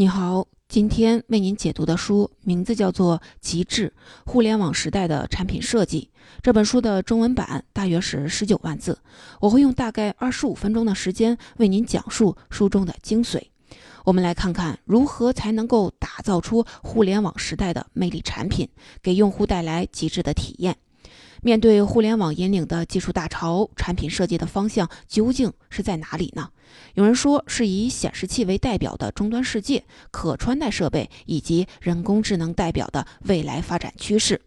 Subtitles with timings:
[0.00, 3.92] 你好，今天为您解读的书名字叫做《极致
[4.24, 6.08] 互联网时代的产品设计》。
[6.40, 8.96] 这本书的中文版大约是十九万字，
[9.40, 13.42] 我会用大概二十五分钟的时间为您讲述书中的精髓。
[14.04, 18.68] 我们来看看如何才能够打造出互联网时代的魅力产品，
[19.02, 20.76] 给用户带来极致的体验。
[21.42, 26.50] 面对互联网引领的技术大潮，产品设计的方向究竟是在哪里呢？
[26.94, 34.40] 有人说是以显示器为代表的终端世界，可穿戴设备以及人工智能代表的未来发展趋势。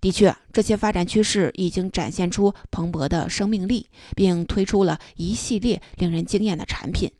[0.00, 3.86] 的确，这些发展趋势已经展现出蓬勃的生命力，
[4.16, 7.12] 并推出了一系列令人惊艳的产品，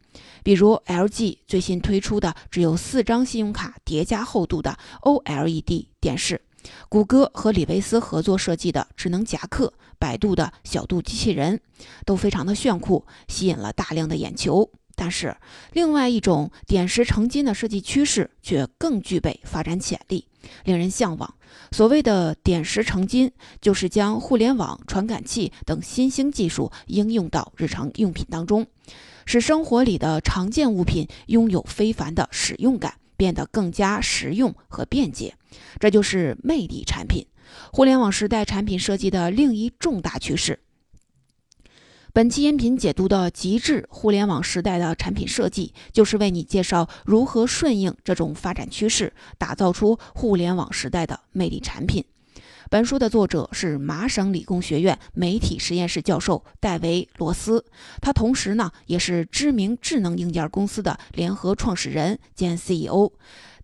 [0.42, 6.41] 比如 LG 最新推出的只有四张信用卡叠加厚度的 OLED 电视。
[6.88, 11.60] 谷歌和李维斯合作设计的智能夹克，百度的小度机器人，
[12.05, 14.70] 都非常的炫酷，吸引了大量的眼球。
[14.96, 15.34] 但是，
[15.73, 20.27] 另外一种点石成金的设计趋势却更具备发展潜力，
[20.64, 21.34] 令人向往。
[21.72, 28.66] 所谓的点石成金，就是将互联网、传感器等新兴技术应用到日常用品当中，
[29.25, 33.00] 使生活里的常见物品拥有非凡的使用感。
[33.20, 35.34] 变得更加实用和便捷，
[35.78, 37.26] 这就是魅力产品。
[37.70, 40.60] 互联网时代产品设计的另一重大趋势。
[42.14, 52.02] 本期音频解读的极致互联网时代的产品设计，就是为你介绍如何顺应这种发展趋势，打造出互联网时代的魅力产品。
[52.70, 57.64] 本书的作者是麻省理工学院媒体实验室教授戴维·罗斯，
[58.00, 63.10] 他同时呢也是知名智能硬件公司的联合创始人兼 CEO。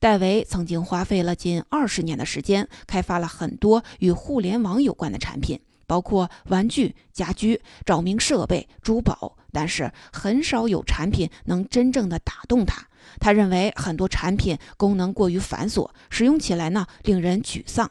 [0.00, 12.84] 戴维曾经花费了近二十年的时间，开发了很多与互联网有关的产品，包括玩具、家居、照明设备、珠宝，但是很少有产品能真正的打动他。
[13.20, 17.88] 他认为很多产品功能过于繁琐，使用起来呢令人沮丧。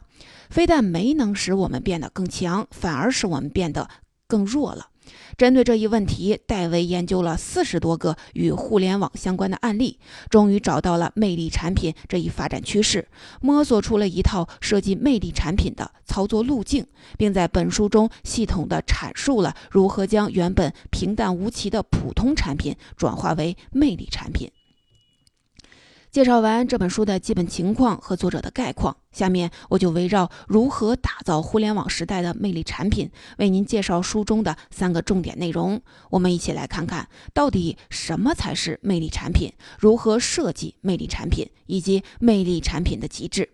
[0.50, 3.90] 非但没能使我们变得更强，反而使我们变得
[4.28, 4.88] 更弱了。
[5.38, 13.08] 针对这一问题，戴维研究了四十多个与互联网相关的案例，终于找到了魅力产品这一发展趋势，
[13.40, 16.88] 摸索出了一套设计魅力产品的操作路径，
[17.20, 24.50] 并在本书中系统地阐述了如何将原本平淡无奇的普通产品转化为魅力产品。
[26.16, 35.82] 介绍完这本书的基本情况和作者的概况，下面我就围绕如何打造互联网时代的魅力产品，为您介绍书中的三个重点内容。
[36.10, 43.50] 我们一起来看看到底什么才是魅力产品，如何设计魅力产品，以及魅力产品的极致。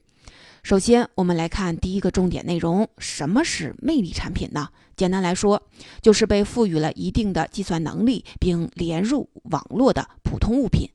[0.62, 4.70] 首先，我们来看第一个重点内容：什么是魅力产品呢？
[4.96, 5.64] 简单来说，
[6.04, 10.88] 就是被赋予了一定的计算能力并连入网络的普通物品。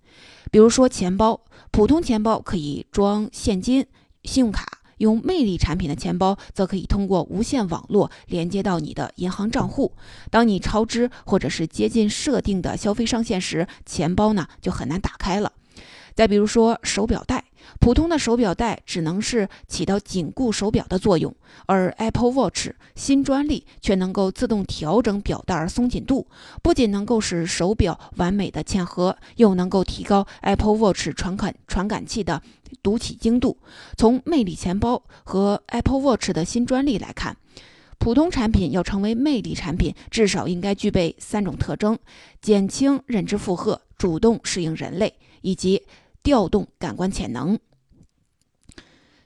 [0.57, 1.39] 比如说，钱包，
[1.71, 3.87] 普通钱包可以装现金、
[4.25, 4.65] 信用卡；
[4.97, 9.93] 用魅力产品的钱包，则可以通过无线网络连接到你的银行账户。
[10.31, 15.53] 当你超支或者是接近设定的消费上限时，钱包呢就很难打开了。
[16.15, 17.45] 再比如说手表带，
[17.79, 21.35] 普通的手表带只能是起到紧固手表的作用，
[21.67, 26.27] 而 Apple Watch 新专利却能够自动调整表带松紧度，
[26.63, 32.43] 不仅能够使手表完美的嵌合，又能够提高 Apple Watch 传感传感器的
[32.83, 33.59] 读取精度。
[33.97, 37.37] 从魅力钱包和 Apple Watch 的新专利来看，
[37.99, 41.99] 普通产品要成为魅力产品，至少应该具备三种特征：
[42.41, 45.83] 减轻认知负荷，主动适应人类，以及
[46.27, 47.57] 调动感官潜能。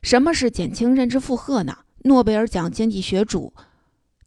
[0.03, 1.79] 什么是减轻认知负荷呢？
[2.01, 3.55] 诺贝尔奖经济学主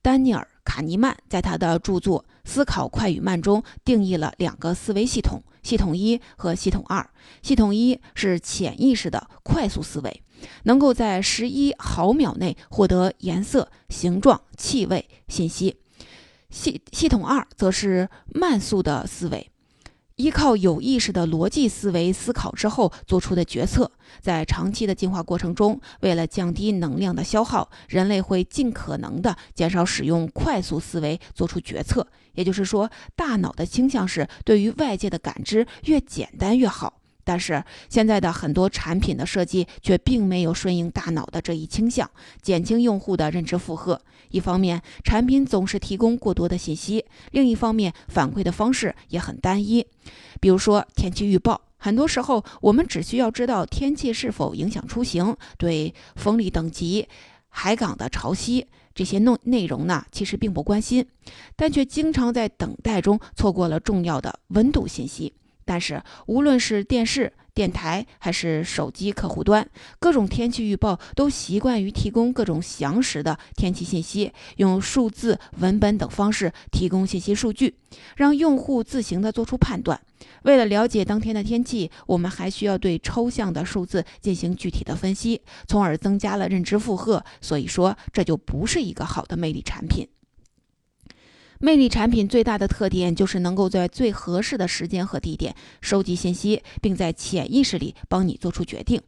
[0.02, 7.08] 丹尼尔·卡尼曼在他的著作《思考快与慢》中定义了两个思维系统：系统一和系统二。
[7.44, 10.24] 系统一是潜意识的快速思维，
[10.64, 15.76] 能够在十一毫秒内获得颜色、形状、气味信息；
[16.50, 19.52] 系系统二则是慢速的思维。
[20.16, 23.92] 依靠有意识的逻辑思维思考之后做出的决策，
[24.22, 32.08] 在长期的进化过程中，为了降低能量的消耗，人类会尽可能的减少使用快速思维做出决策。
[32.34, 37.02] 也就是说，大脑的倾向是对于外界的感知越简单越好。
[37.24, 42.10] 但是现在的很多产品的设计却并没有顺应大脑的这一倾向，
[42.42, 44.02] 减轻用户的认知负荷。
[44.30, 49.86] 一方面，产品总是提供过多的信息；另一方面，反馈的方式也很单一。
[50.42, 57.08] 比如说天气预报，很多时候我们只需要知道天气是否影响出行，对风力等级、
[57.50, 58.66] 海港的潮汐
[58.96, 61.06] 这些内内容呢，其实并不关心，
[61.56, 65.34] 但却经常在等待中错过了重要的温度信息。
[65.66, 69.68] 但是，无论是电视、电台还是手机客户端，
[70.00, 77.76] 各种天气预报都习惯于提供各种详实的天气信息，用数字、文本等方式提供信息数据，
[78.16, 80.00] 让用户自行的做出判断。
[80.44, 87.24] 为了了解当天的天气，我们还需要对抽象的数字进行具体的分析，从而增加了认知负荷。
[87.40, 90.08] 所以说，这就不是一个好的魅力产品。
[91.64, 99.02] 魅力产品最大的特点就是能够在最合适的时间和地点收集信息，并在潜意识里帮你做出决定。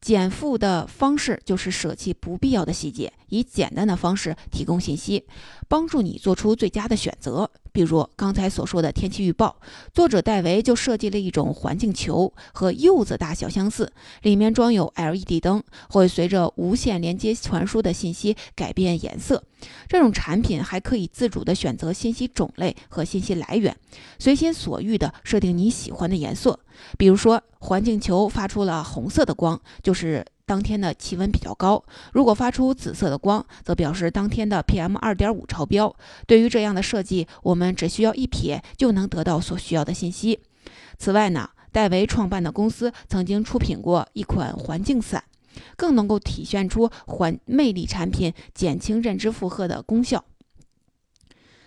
[0.00, 5.24] 减负的方式就是舍弃不必要的细节，以简单的方式提供信息，
[5.68, 7.48] 帮助你做出最佳的选择。
[7.74, 9.56] 比如刚才所说的天气预报，
[9.92, 13.92] 作者戴维就设计了一种环境球，和柚子大小相似，
[14.22, 19.42] 里面装有 LED 灯，会随着无线连接传输的信息改变颜色。
[19.88, 23.76] 这种产品还可以自主的选择信息种类和信息来源，
[24.20, 26.60] 随心所欲的设定你喜欢的颜色。
[26.96, 30.24] 比如说，环境球发出了红色的光，就是。
[30.46, 31.82] 当天的气温比较高，
[32.12, 35.94] 如果发出紫色的光，则表示当天的 PM 二点五超标。
[36.26, 40.40] 对于这样的设计，我们只需要一瞥就能得到所需要的信息。
[40.98, 45.24] 此外呢，戴维创办的公司曾经出品过一款环境伞，
[45.76, 50.24] 更能够体现出环魅力产品减轻认知负荷的功效。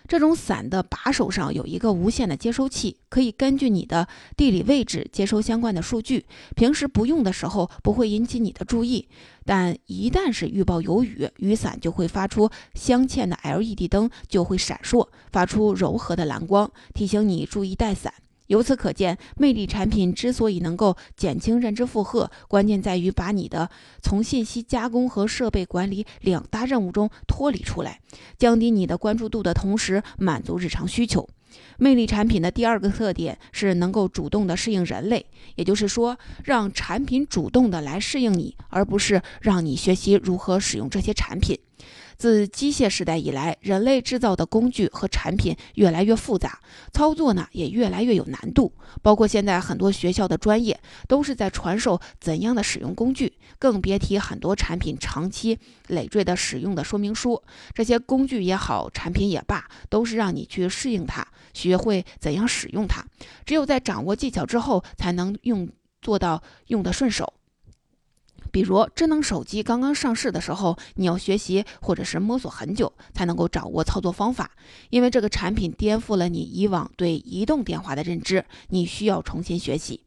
[0.07, 6.25] 这种伞的把手上有一个无线的接收器，可以根据你的地理位置接收相关的数据。
[6.55, 9.07] 平时不用的时候不会引起你的注意，
[9.45, 18.13] 但一旦是预报有雨，雨伞就会发出镶嵌的 LED 灯就会闪烁，发出柔和的蓝光，提醒你注意带伞。
[18.47, 23.69] 由此可见，魅力产品之所以能够减轻认知负荷，关键在于把你的
[24.01, 27.99] 从信息加工和设备管理两大任务中脱离出来，
[28.37, 31.27] 降低你的关注度的同时，满足日常需求。
[31.77, 41.57] 魅力产品的第二个特点是能够主动的适应人类，也就是说，让产品主动的来适应你，而不是让你学习如何使用这些产品。
[42.17, 46.59] 自机械时代以来，人类制造的工具和产品越来越复杂，
[46.91, 48.73] 操作呢也越来越有难度。
[49.01, 57.41] 包括现在很多学校的专业都是在传授怎样的使用工具，更别提很多产品长期累赘的使用的说明书。
[57.73, 63.05] 这些工具也好，产品也罢，都是让你去适应它，学会怎样使用它。
[63.45, 65.69] 只有在掌握技巧之后，才能用
[66.01, 67.33] 做到用得顺手。
[68.57, 74.49] 比如智能手机刚刚上市的时候，你要学习或者是摸索很久才能够掌握操作方法，
[74.89, 80.01] 因为这个产品颠覆了你以往对移动电话的认知，你需要重新学习。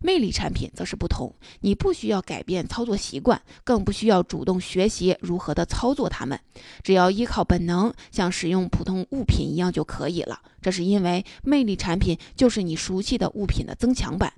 [0.00, 6.38] 魅力产品则是不同，你不需要改变操作习惯，更不需要主动学习如何的操作它们，
[6.84, 10.40] 只要依靠本能，像使用普通物品一样就可以了。
[10.62, 14.32] 这是因为魅力产品就是你熟悉的物品的增强版。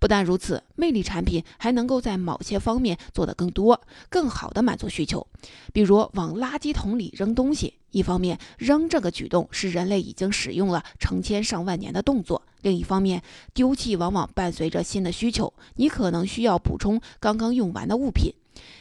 [0.00, 5.26] 不但如此，魅力产品还能够在某些方面做得更多、更好的满足需求。
[5.72, 13.22] 比如往垃圾桶里扔东西，一方面扔这个举动是人类已经使用了成千上万年的动作；另一方面，
[13.52, 18.32] 丢弃往往伴随着新的需求，你可能需要补充刚刚用完的物品。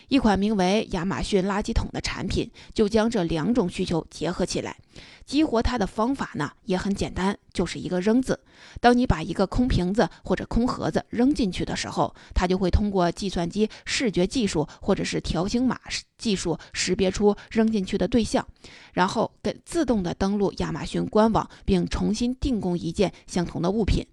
[0.07, 4.77] 一款名为亚马逊垃圾桶的产品，就将这两种需求结合起来。
[5.25, 8.39] 激活它的方法呢，也很简单，就是一个扔字。
[8.81, 15.79] 当你把一个空瓶子或者空盒子扔进去的时候，它就会通过计算机视觉技术或者是条形码
[16.17, 18.45] 技术识别出扔进去的对象，
[18.91, 24.05] 然后跟自动的登录亚马逊官网，并重新订购一件相同的物品。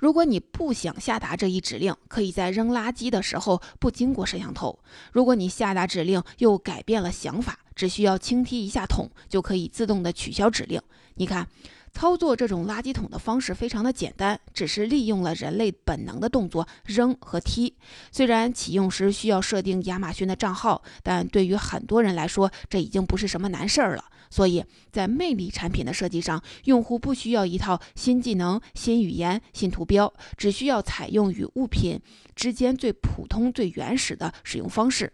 [0.00, 4.78] 如果你不想下达这一指令，可以在扔垃圾的时候不经过摄像头。
[5.12, 10.80] 如果你下达指令又改变了想法，只需要轻踢一下桶，就可以自动的取消指令。
[11.16, 11.46] 你看，
[11.92, 17.76] 操作这种垃圾桶的方式非常的简单，只是利用了人类本能的动作扔和踢。
[18.10, 24.04] 虽然启用时需要设定亚马逊的账号，但对于很多人来说，这已经不是什么难事儿了。
[24.30, 32.00] 所以在魅力产品的设计上，用户不需要一套新技能、新语言、新图标，只需要采用与物品
[32.34, 35.12] 之间最普通、最原始的使用方式。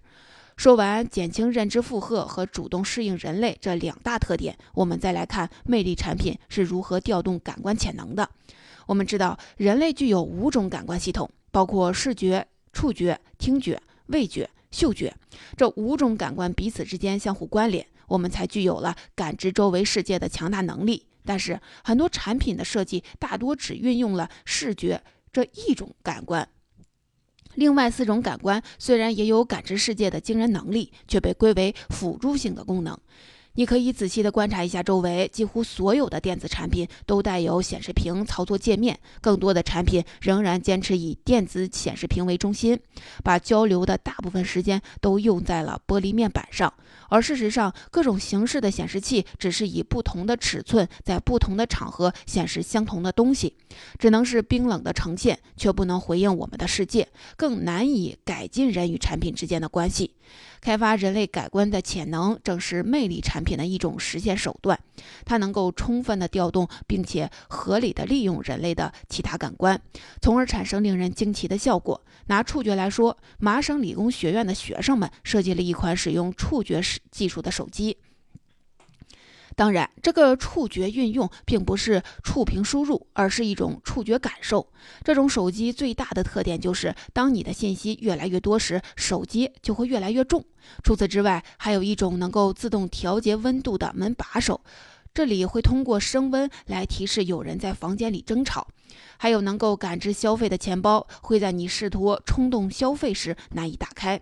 [0.57, 8.29] 说完减轻认知负荷和主动适应人类这两大特点，我们再来看魅力产品是如何调动感官潜能的。
[8.87, 15.15] 我们知道，人类具有五种感官系统，包括视觉、触觉、听觉、味觉、嗅觉，
[15.57, 17.87] 这五种感官彼此之间相互关联。
[18.09, 21.07] 我们才具有了感知周围世界的强大能力。
[21.25, 26.49] 但是，很多产品的设计大多只运用了视觉这一种感官，
[27.55, 32.97] 另外四种感官虽然也有感知世界的惊人能力，却被归为辅助性的功能。
[33.57, 42.79] 你可以仔细地观察一下周围，几乎所有的电子产品都带有显示屏操作界面，更多的产品仍然坚持以电子显示屏为中心，
[43.25, 46.73] 把交流的大部分时间都用在了玻璃面板上。
[47.09, 53.55] 而事实上，各种形式的显示器只是以不同的尺寸，在不同的场合显示相同的东西，
[53.99, 60.11] 只能是冰冷的呈现，却不能回应我们的世界，更难以改进人与产品之间的关系。
[60.61, 64.79] 开发人类感官的潜能，正是魅力产品的一种实现手段。
[65.25, 69.81] 它能够充分的调动，并且合理的利用人类的其他感官，
[70.21, 72.03] 从而产生令人惊奇的效果。
[72.27, 76.81] 拿触觉来说，麻省理工学院的学生们设计了一款使用触觉
[77.11, 77.99] 技术的手机。
[79.57, 84.71] 当然，这个触觉运用并不是触屏输入，而是一种触觉感受。
[85.03, 90.45] 这种手机最大的特点就是，当你的信息越来越多时，手机就会越来越重。
[90.85, 94.61] 除此之外，还有一种能够自动调节温度的门把手，
[95.15, 98.69] 这里会通过升温来提示有人在房间里争吵。
[99.17, 104.21] 还有能够感知消费的钱包，会在你试图冲动消费时难以打开。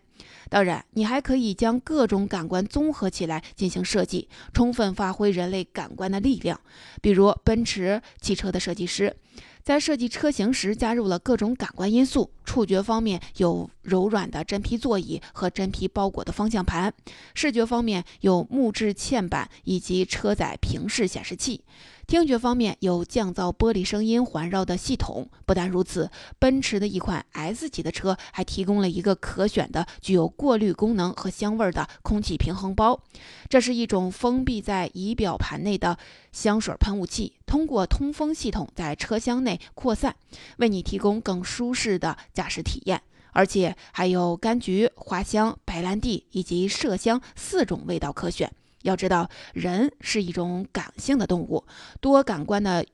[0.55, 6.61] 当然，你还可以将各种感官综合起来进行设计，充分发挥人类感官的力量。
[7.03, 9.17] 比如，奔驰汽车的设计师。
[9.65, 12.31] 在设计车型时，加入了各种感官因素。
[12.45, 16.89] 触觉方面有柔软的真皮座椅和真皮包裹的方向盘；
[17.35, 21.63] 视觉方面有木质嵌板以及车载平视显示器；
[22.07, 25.29] 听觉方面有降噪玻璃声音环绕的系统。
[25.47, 33.01] 不但如此，奔驰的一款 S 级的车还提供了一个可选的、具有过滤功能和香味的空气平衡包。
[33.49, 35.99] 这是一种封闭在仪表盘内的
[36.31, 39.61] 香水喷雾器，通过通风系统在车厢内。
[39.75, 40.15] 扩散，
[40.59, 48.53] 为你提供更舒适的驾驶体验，而且还有柑橘、花香、白兰地以及麝香四种味道可选。
[48.85, 51.67] 要知道，人是一种感性的动物，
[52.01, 52.87] 多感官的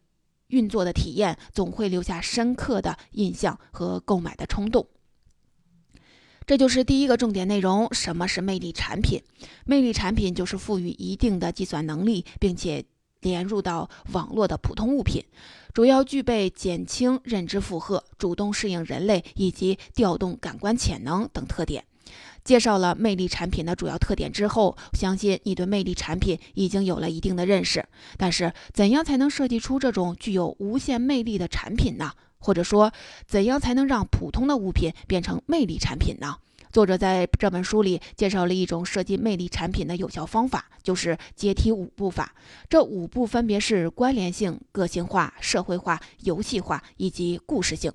[0.46, 4.86] 运作的体验总会留下深刻的印象和购买的冲动。
[6.46, 9.20] 这就是第一个重点内容：什么是魅力产品？
[9.64, 12.84] 魅力产品就是赋予一定的计算能力，并且。
[13.22, 15.22] 连入到网络的普通物品，
[15.74, 21.84] 主要具备减轻认知负荷、主动适应人类以及调动感官潜能等特点。
[22.44, 27.84] 介绍了魅力产品的主要特点之后，相信你对魅力产品已经有了一定的认识。
[28.16, 32.12] 但是，怎样才能设计出这种具有无限魅力的产品呢？
[32.38, 32.90] 或者说，
[33.26, 36.36] 怎样才能让普通的物品变成魅力产品呢？
[36.72, 42.32] 作者在这本书里介绍了一种设计魅力产品的有效方法，就是阶梯五步法。
[42.68, 47.92] 这五步分别是关联性、个性化、社会化、游戏化以及故事性。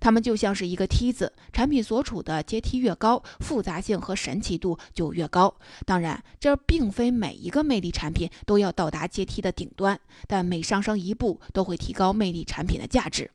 [0.00, 5.54] 它们就像是一个梯子，产品所处的阶梯越高，复杂性和神奇度就越高。
[5.84, 13.30] 当然，这并非每一个魅力产品都要到达阶梯的顶端，但每上升一步都会提高魅力产品的价值。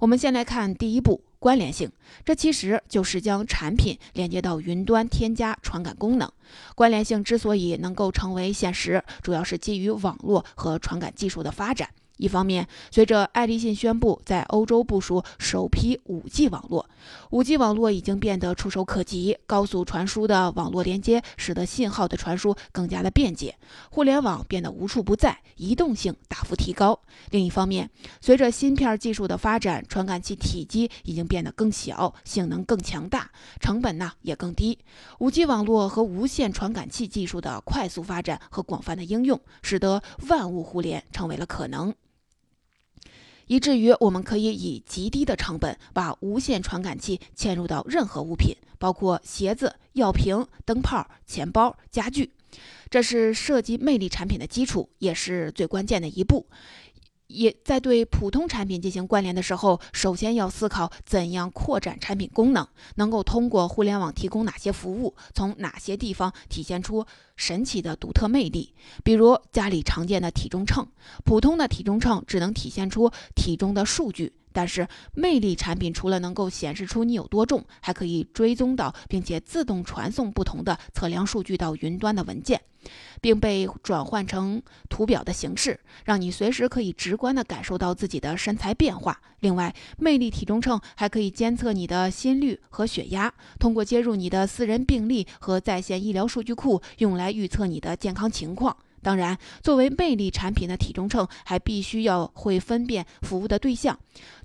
[0.00, 1.22] 我们先来看第一步。
[1.42, 1.90] 关联性，
[2.24, 6.30] 这其实就是将产品连接到云端，添加传感功能。
[6.76, 11.88] 关联性之所以能够成为现实，主要是基于网络和传感技术的发展。
[12.22, 16.88] 一方面，随着爱立信宣布在欧洲部署首批 5G 网络
[17.30, 19.36] ，5G 网络已经变得触手可及。
[19.44, 23.56] 高速传输的网络连接使得信号的传输更加的便捷，
[23.90, 26.96] 互联网变得无处不在，移动性大幅提高。
[27.30, 34.78] 另一方面，随着芯片技术的发展，传感器体积已经变得更小，性能更强大，成本呢也更低。
[35.18, 41.92] 5G 网络和无线传感器技术的快速发展和广泛的应用，使得万物互联成为了可能。
[43.52, 52.32] 以至于我们可以以极低的成本把无线传感器嵌入到任何物品，包括鞋子、药瓶、灯泡、钱包、家具。
[52.88, 56.46] 这是设计魅力产品的基础，也是最关键的一步。
[57.32, 68.74] 也在对普通产品进行关联的时候，首先要思考怎样扩展产品功能，能够通过互联网提供哪些服务，从哪些地方体现出神奇的独特魅力。
[69.02, 70.86] 比如家里常见的体重秤，
[71.24, 74.34] 普通的体重秤只能体现出体重的数据。
[74.52, 82.60] 但是，魅力产品除了能够显示出你有多重，还可以追踪到并且自动传送不同的测量数据到云端的文件，
[83.20, 89.20] 并被转换成图表的形式，让你随时可以直观地感受到自己的身材变化。
[89.40, 98.76] 另外，魅力体重秤还可以监测你的心率和血压，通过接入你的私人病历和在线医疗数据库，用来预测你的健康情况。
[99.02, 103.98] 当然，作为魅力产品的体重秤，还必须要会分辨服务的对象、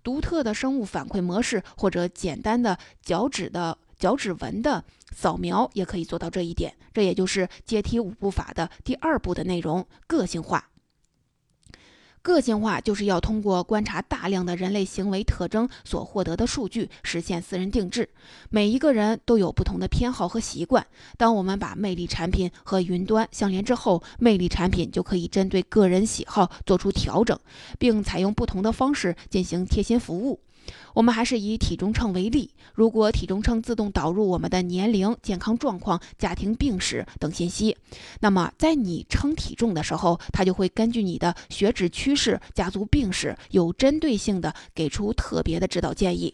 [0.04, 6.74] 独特的生物反馈模式或者简单的脚趾的脚趾纹的扫描也可以做到这一点。
[6.94, 10.68] 这也就是阶梯五步法的第二步的内容——个性化。
[12.22, 18.10] 个性化就是要通过观察大量的人类行为特征所获得的数据，实现私人定制。
[18.50, 20.86] 每一个人都有不同的偏好和习惯。
[21.18, 27.40] 当我们把魅力产品和云端相连之后，魅力产品就可以针对个人喜好做出调整，
[27.80, 30.40] 并采用不同的方式进行贴心服务。
[30.94, 37.78] 我们还是以体重秤为例，如果体重秤自动导入我们的年龄、健康状况、家庭病史等信息，
[38.20, 46.34] 那么在你称体重的时候，它就会根据你的血脂趋势、家族病史，有针对性的给出特别的指导建议。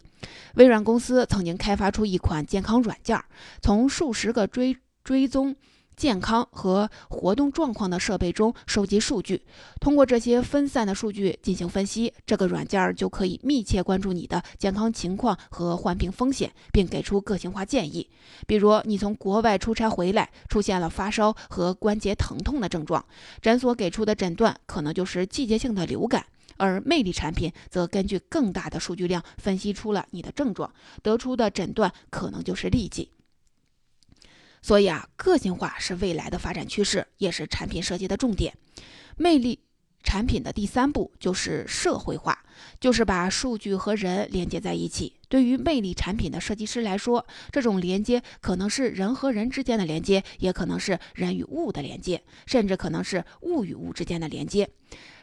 [0.55, 3.21] 微软公司曾经开发出一款健康软件，
[3.61, 5.55] 从数十个追追踪。
[5.95, 9.41] 健康和活动状况的设备中收集数据，
[9.79, 18.09] 通过这些分散的数据进行分析，这个软件就可以密切关注你的健康情况和患病风险，并给出个性化建议。
[18.47, 23.03] 比如，你从国外出差回来，出现了发烧和关节疼痛的症状，
[23.41, 26.25] 诊所给出的诊断可能就是季节性的流感，
[26.57, 33.09] 而魅力产品则根据更大的数据量分析出了你的症状，得出的诊断可能就是痢疾。
[34.63, 38.55] 所以啊，个性化是未来的发展趋势，也是产品设计的重点。
[39.17, 39.59] 魅力
[40.01, 42.43] 产品的第三步就是社会化，
[42.79, 45.13] 就是把数据和人连接在一起。
[45.27, 54.69] 对于魅力产品的设计师来说，这种连接可能是人和人之间的连接，也可能是人与物的连接，甚至可能是物与物之间的连接。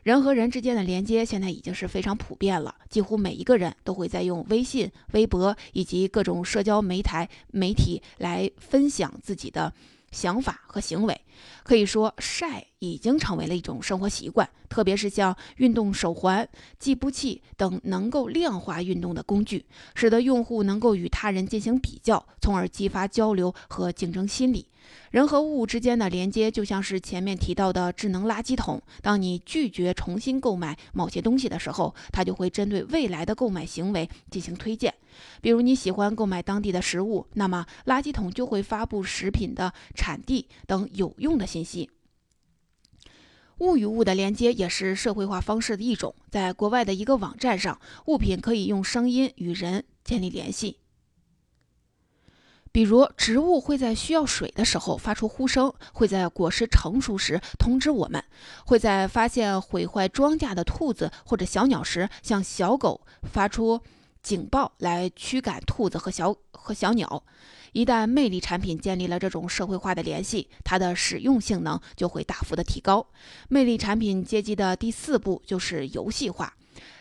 [0.03, 7.11] 人和人之间的连接现在已经是非常普遍了，几乎每一个人都会在用微信、微博以及各种社交媒体
[7.51, 9.73] 媒体来分享自己的
[10.11, 11.21] 想法和行为。
[11.63, 19.65] 可以说，晒已经成为了一种生活习惯，特别是像运动手环、计步器等能够量化运动的工具，
[19.95, 24.67] 使得用户能够与他人进行比较，从而激发交流和竞争心理。
[25.11, 28.83] 人和物之间的连接就像是前面提到的智能垃圾桶。
[29.03, 34.95] 当你拒绝重新购买某些东西的时候，它就会针对未来的购买行为进行推荐。
[35.41, 41.91] 比如你喜欢购买当地的食物，那么垃圾桶就会发布食品的产地等有用的信息。
[43.59, 46.15] 物与物的连接也是社会化方式的一种。
[46.31, 50.79] 在国外的一个网站上，物品可以用声音与人建立联系。
[52.73, 58.23] 比如，植物会在需要水的时候发出呼声，会在果实成熟时通知我们，
[58.65, 63.81] 会在发现毁坏庄稼的兔子或者小鸟时向小狗发出
[64.23, 67.25] 警报来驱赶兔子和小和小鸟。
[67.73, 73.07] 一旦魅力产品建立了这种社会化的联系，它的使用性能就会大幅的提高。
[73.49, 76.55] 魅力产品阶级的第四步就是游戏化。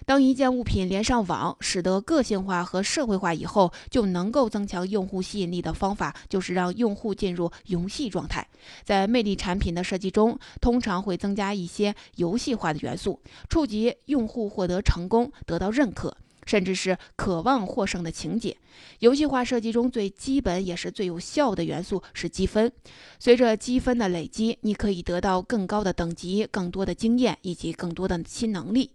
[0.05, 8.47] 当一件物品连上网，使得个性化和社会化以后，就能够增强用户吸引力的方法，就是让用户进入游戏状态。
[8.83, 16.15] 在魅力产品的设计中，通常会增加一些游戏化的元素，触及用户获得成功、得到认可，
[16.45, 18.57] 甚至是渴望获胜的情节。
[18.99, 22.71] 游戏化设计中最基本也是最有效的元素是积分。
[23.19, 28.91] 随着积分的累积，你可以得到更高的等级、更多的经验以及更多的新能力。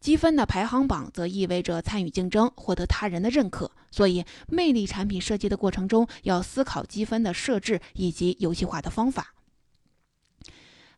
[0.00, 3.70] 积分的排行榜则意味着参与竞争，获得他人的认可。
[3.90, 9.34] 所以，魅力产品设计的过程中，要思考积分的设置以及游戏化的方法。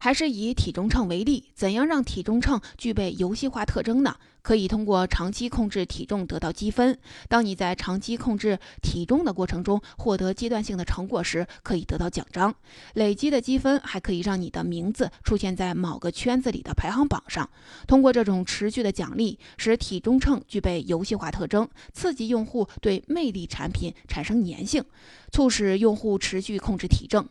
[0.03, 4.17] 还是以体重秤为例，怎样让体重秤具备游戏化特征呢？
[4.43, 6.99] 可以通过长期控制体重得到积分。
[7.29, 12.53] 当你在长期控制体重的过程中获得阶段性的成果时，可以得到奖章。
[12.95, 17.49] 累积的积分还可以让你的名字出现在某个圈子里的排行榜上。
[17.87, 24.85] 通过这种持续的奖励，使体重秤具备游戏化特征，刺激用户对魅力产品产生粘性，
[25.31, 27.29] 促使用户持续控制体重。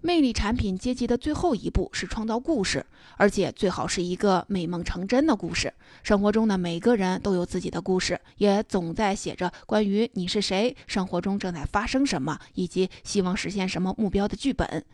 [0.00, 5.72] 魅力产品阶级的最后一步是创造故事，而且最好是一个美梦成真的故事。
[6.04, 14.84] 生活中的每个人都有自己的故事，也总在写着关于你是谁、生活中正在发生什么以及希望实现什么目标的剧本。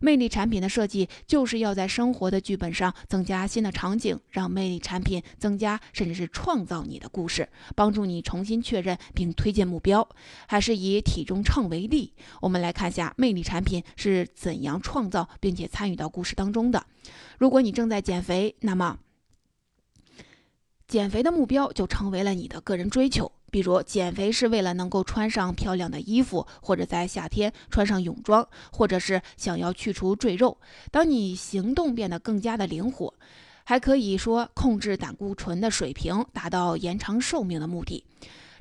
[0.00, 7.46] 魅力产品的设计就是要在生活的剧本上增加新的场景，让魅力产品增加甚至是创造你的故事，
[7.76, 10.06] 帮助你重新确认并推进目标。
[10.46, 14.53] 还是以体重秤为例，我们来看下魅力产品是怎。
[14.54, 16.86] 怎样创造并且参与到故事当中的？
[17.38, 18.98] 如果你正在减肥，那么
[20.86, 23.32] 减肥的目标就成为了你的个人追求。
[23.50, 30.56] 比如，减肥是为了能够穿上漂亮的衣服，或者在夏天穿上泳装，或者是想要去除赘肉。
[30.92, 33.12] 当你行动变得更加的灵活，
[33.64, 38.04] 还可以说控制胆固醇的水平，达到延长寿命的目的。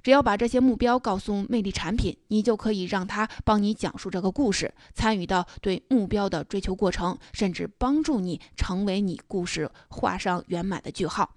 [0.03, 11.33] 只要把这些目标告诉魅力产品，你就可以让它帮你讲述这个故事，参与到对目标的追求过程，甚至帮助你成为你故事画上圆满的句号。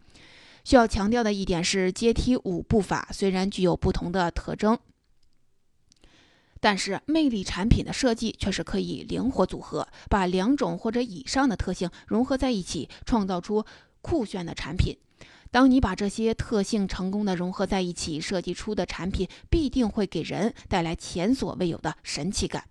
[0.65, 4.77] 需要强调的一点是，阶梯五步法虽然具有不同的特征。
[6.59, 13.65] 但是魅力产品的设计却是可以灵活组合，把两种或者以上的特性融合在一起，创造出
[14.01, 14.97] 酷炫的产品。
[15.51, 22.65] 当你把这些特性成功的融合在一起，设计出的产品必定会给人带来前所未有的神奇感。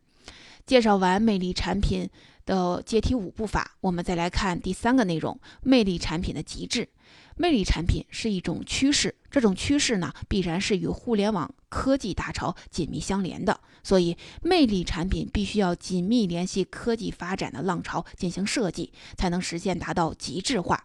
[0.66, 2.10] 介绍完魅力产品
[2.46, 6.90] 的阶梯五步法，我们再来看第三个内容：魅力产品的极致。
[7.38, 13.60] 魅力产品是一种趋势，这种趋势呢，必然是与互联网科技大潮紧密相连的。
[13.84, 20.84] 所以，魅力产品必须要紧密联系科技发展的浪潮进行设计，才能实现达到极致化。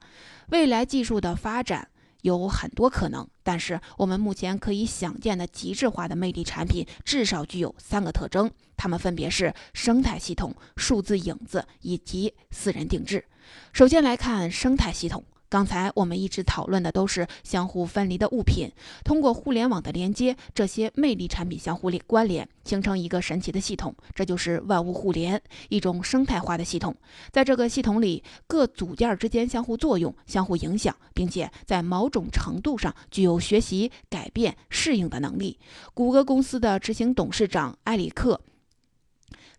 [0.48, 1.88] 未来技术的发展
[2.22, 13.24] 有很多可能，但是我们目前可以想见的极致化的魅力产品，至少具有三个特征，它们分别是生态系统、数字影子以及私人定制。
[13.72, 15.24] 首先来看生态系统。
[15.50, 18.70] 刚才我们一直讨论的都是相互分离的物品，
[19.04, 26.94] 通过互联网的连接，这些魅力产品相互关联，形成一个神奇的系统，这就是万物互联，一种生态化的系统。
[27.32, 35.58] 在这个系统里，各组件之间相互作用、相互影响，并且在某种程度上具有学习、改变、适应的能力。
[35.92, 38.40] 谷歌公司的执行董事长埃里克。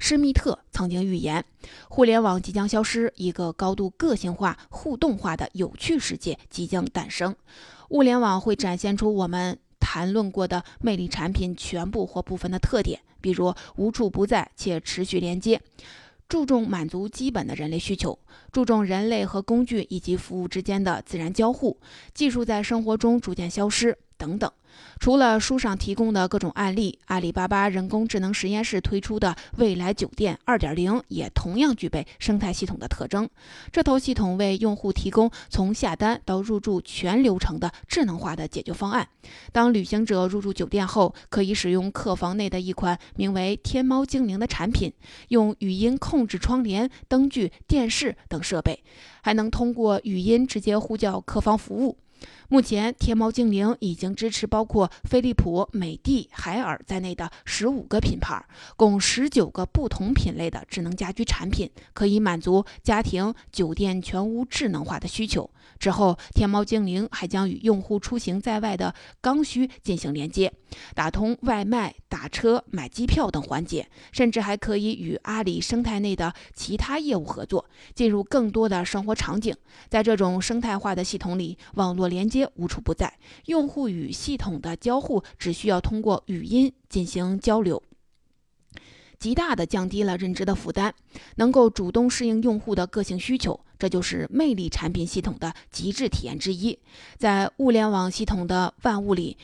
[0.02, 1.46] 施密特曾经预言，
[1.88, 7.36] 互联网即将消失，一个高度个性化、互动化的有趣世界即将诞生。
[7.90, 15.62] 物联网会展现出我们谈论过的魅力产品全部或部分的特点，比如无处不在且持续连接，
[16.28, 18.18] 注重满足基本的人类需求，
[18.52, 21.78] 注重人类和工具以及服务之间的自然交互，
[22.16, 23.96] 技术在生活中逐渐消失。
[24.22, 24.52] 等等，
[25.00, 33.28] 除了书上提供的各种案例，阿里巴巴人工智能实验室推出的未来酒店2.0也同样具备生态系统的特征。
[33.72, 39.08] 这套系统为用户提供从下单到入住全流程的智能化的解决方案。
[39.52, 44.94] 当旅行者入住酒店后，可以使用客房内的一款名为“天猫精灵”的产品，
[45.30, 48.84] 用语音控制窗帘、灯具、电视等设备，
[49.24, 51.98] 还能通过语音直接呼叫客房服务。
[52.52, 65.50] 目前，天猫精灵已经支持包括飞利浦、美的、海尔在内的十五个品牌，共十九个不同品类的智能家居产品，可以满足家庭、酒店全屋智能化的需求。
[65.80, 70.52] 之后，天猫精灵还将与用户出行在外的刚需进行连接，
[70.94, 79.56] 打通外卖、打车、买机票等环节，甚至还可以与阿里生态内的其他业务合作，进入更多的生活场景。
[79.88, 87.82] 在这种生态化的系统里，网络连接无处不在，用户与系统的交互只需要通过语音进行交流。
[89.20, 90.94] 极大的降低了认知的负担，
[91.36, 96.80] 能够主动适应用户的个性需求，这就是魅力产品系统的极致体验之一。
[97.18, 99.38] 在物联网系统的万物里，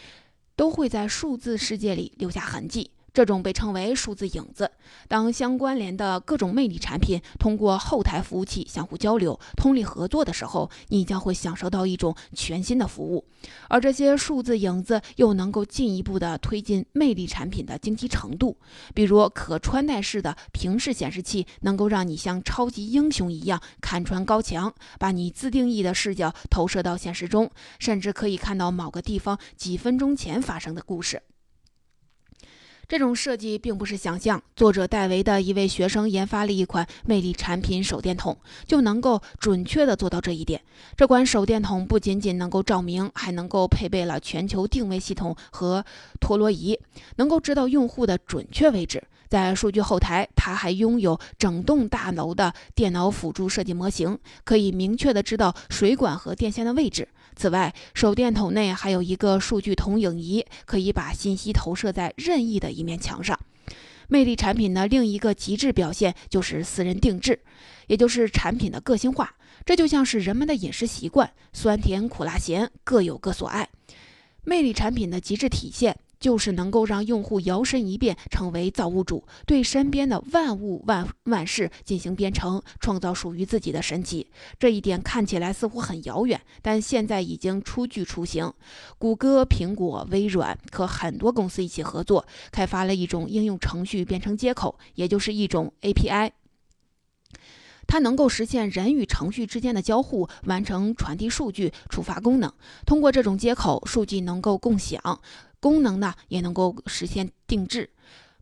[0.56, 2.90] 都会在数字世界里留下痕迹。
[3.17, 4.69] 这种被称为数字影子。
[5.08, 13.25] 当相关联的各种魅力产品通过后台服务器相互交流、通力合作的时候，你将会享受到一种全新的服务。
[13.69, 18.56] 而这些数字影子又能够进一步的推进魅力产品的精级程度。
[18.93, 27.49] 比如，可穿戴式的平视显示器能够让你像超级英雄一样看穿高墙，把你自定义的视角投射到现实中，
[27.80, 31.23] 甚至可以看到某个地方几分钟前发生的故事。
[32.89, 34.41] 这种设计并不是想象。
[34.56, 40.62] 作者戴维的一位学生研发了一款魅力产品手电筒，就能够准确地做到这一点。
[40.95, 45.84] 这款手电筒不仅仅能够照明，还能够配备了全球定位系统和
[46.21, 46.80] 陀螺仪，
[47.17, 49.04] 能够知道用户的准确位置。
[49.28, 57.10] 在数据后台，它还拥有整栋大楼的电脑辅助设计模型，可以明确地知道水管和电线的位置。
[57.38, 63.39] 此外，手电筒内还有一个数据投影仪，可以把信息投射在任意的一面墙上。
[64.10, 67.39] 魅力产品的另一个极致表现就是私人定制，
[67.86, 69.36] 也就是产品的个性化。
[69.65, 73.69] 这就像是人们的饮食习惯，酸甜苦辣咸各有各所爱。
[74.43, 75.95] 魅力产品的极致体现。
[76.19, 84.27] 就是能够让用户摇身一变成为造物主，对身边的万物万万事进行编程，创造属于自己的神奇。
[84.60, 88.51] 这一点看起来似乎很遥远，但现在已经初具雏形。
[88.97, 96.32] 谷歌、苹果、微软和很多公司一起合作，开发了一种应用程序编程接口，也就是一种 API。
[97.89, 102.51] 它能够实现人与程序之间的交互，完成传递数据、触发功能。
[102.86, 105.21] 通过这种接口，数据能够共享。
[105.67, 107.89] 功能呢也能够实现定制，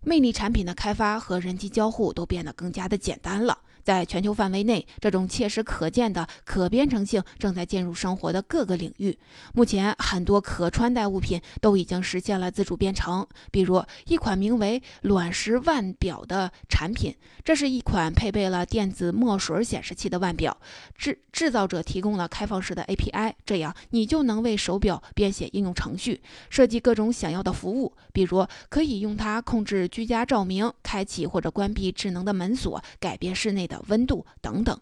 [0.04, 3.58] 魅力产品的开发和人机交互都变得更加的简单了。
[3.86, 9.16] 在全球范围内，这种切实可见的可编程性正在进入生活的各个领域。
[9.54, 13.26] 目前，很多可穿戴物品都已经实现了自主编程。
[13.52, 20.58] 比如，一款名为“卵石腕表”的产品，这是一款配备了电子墨水显示器的腕表。
[20.98, 27.94] 制制造者提供了开放式的 API，这样你就能为手表编写应用程序，设计各种想要的服务。
[28.12, 34.80] 比如，可以用它控制居家照明、开启或者关闭智能的门锁、改变室内的温度等等，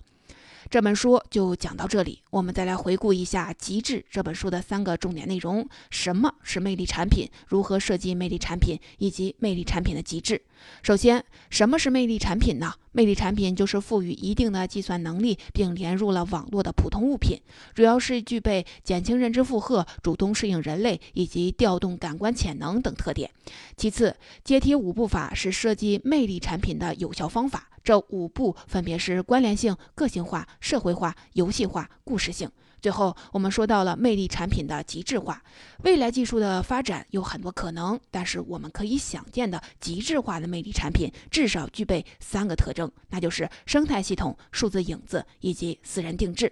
[0.70, 2.22] 这本书就讲到这里。
[2.30, 7.30] 我们再来回顾一下《极致》这本书的三个重点内容：什么是魅力产品？
[7.48, 8.80] 如何设计魅力产品？
[8.98, 10.42] 以及魅力产品的极致。
[10.82, 12.74] 首先，什么是魅力产品呢？
[12.94, 17.42] 魅力产品就是赋予一定的计算能力并连入了网络的普通物品，
[17.74, 23.30] 主要是具备减轻认知负荷、主动适应人类以及调动感官潜能等特点。
[23.76, 27.68] 其次，阶梯五步法是设计魅力产品的有效方法。
[27.84, 32.50] 这五步分别是关联性、个性化、社会化、游戏化、故事性。
[32.84, 35.42] 最后，我们说到了魅力产品的极致化。
[35.86, 46.52] 未来技术的发展有很多可能，但是我们可以想见的极致化的魅力产品，至少具备三个特征，那就是生态系统、数字影子以及私人定制。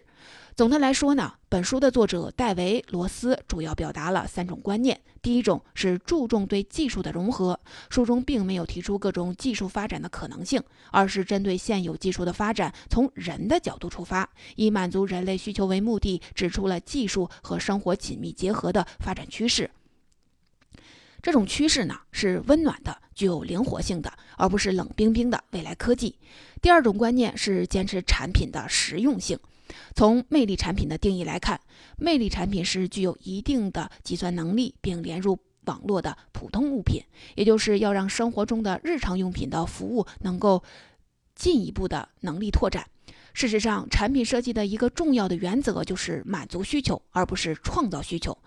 [0.56, 5.00] 总的来说呢，本书的作者戴维·罗斯主要表达了三种观念。
[5.22, 19.70] 第一种是注重对技术的融合，书中并没有提出各种技术发展的可能性，而是针对现有技术的发展，从人的角度出发，以满足人类需求为目的，指出了技术和生活紧密结合的发展趋势。
[21.22, 26.18] 这种趋势呢，是温暖的、具有灵活性的，而不是冷冰冰的未来科技。
[26.62, 29.38] 第二种观念是坚持产品的实用性。
[29.96, 31.60] 从魅力产品的定义来看，
[31.98, 37.04] 魅力产品是具有一定的计算能力并连入网络的普通物品，
[37.36, 40.64] 也就是要让生活中的日常用品的服务能够
[41.36, 42.88] 进一步的能力拓展。
[43.34, 48.38] 事实上，产品设计的一个重要的原则就是满足需求，而不是创造需求。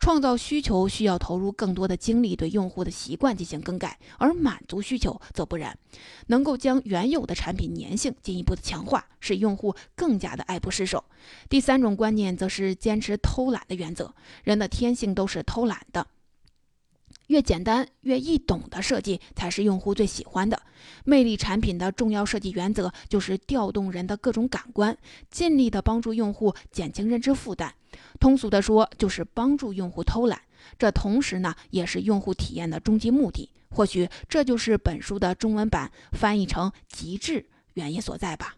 [0.00, 5.76] 创造需求需要投入更多的精力对用户的习惯进行更改，而满足需求则不然，
[6.28, 11.04] 能够将原有的产品粘性进一步的强化，使用户更加的爱不释手。
[11.48, 16.06] 第三种观念则是坚持偷懒的原则，人的天性都是偷懒的。
[17.28, 20.60] 越简单越易懂的设计才是用户最喜欢的。
[21.04, 24.96] 魅力产品的重要设计原则就是调动人的各种感官，
[25.30, 27.72] 尽力的帮助用户减轻认知负担。
[28.20, 30.40] 通俗的说，就是帮助用户偷懒。
[30.78, 33.50] 这同时呢，也是用户体验的终极目的。
[33.70, 38.57] 或许这就是本书的中文版翻译成“极致”原因所在吧。